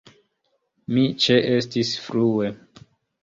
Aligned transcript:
Mi 0.95 1.03
ĉeestis 1.25 1.91
frue. 2.07 2.49